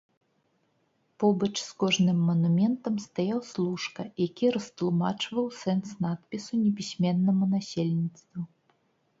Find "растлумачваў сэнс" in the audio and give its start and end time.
4.57-5.87